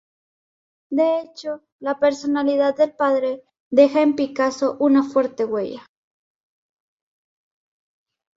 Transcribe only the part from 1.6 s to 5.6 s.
la personalidad del padre deja en Picasso una fuerte